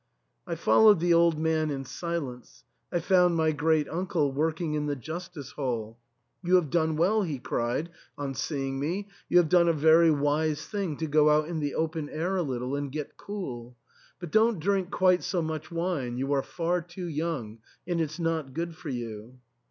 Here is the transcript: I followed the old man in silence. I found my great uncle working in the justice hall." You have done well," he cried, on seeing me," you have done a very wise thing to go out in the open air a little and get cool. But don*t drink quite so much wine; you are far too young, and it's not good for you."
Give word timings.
I 0.47 0.55
followed 0.55 0.99
the 0.99 1.13
old 1.13 1.37
man 1.37 1.69
in 1.69 1.85
silence. 1.85 2.63
I 2.91 2.99
found 2.99 3.35
my 3.35 3.51
great 3.51 3.87
uncle 3.87 4.31
working 4.31 4.73
in 4.73 4.87
the 4.87 4.95
justice 4.95 5.51
hall." 5.51 5.99
You 6.43 6.55
have 6.55 6.71
done 6.71 6.97
well," 6.97 7.21
he 7.21 7.37
cried, 7.37 7.91
on 8.17 8.33
seeing 8.33 8.79
me," 8.79 9.09
you 9.29 9.37
have 9.37 9.47
done 9.47 9.67
a 9.69 9.73
very 9.73 10.09
wise 10.09 10.65
thing 10.65 10.97
to 10.97 11.05
go 11.05 11.29
out 11.29 11.49
in 11.49 11.59
the 11.59 11.75
open 11.75 12.09
air 12.09 12.35
a 12.35 12.41
little 12.41 12.75
and 12.75 12.91
get 12.91 13.15
cool. 13.15 13.77
But 14.19 14.31
don*t 14.31 14.59
drink 14.59 14.89
quite 14.89 15.21
so 15.21 15.43
much 15.43 15.69
wine; 15.69 16.17
you 16.17 16.33
are 16.33 16.41
far 16.41 16.81
too 16.81 17.05
young, 17.07 17.59
and 17.85 18.01
it's 18.01 18.17
not 18.17 18.55
good 18.55 18.75
for 18.75 18.89
you." 18.89 19.37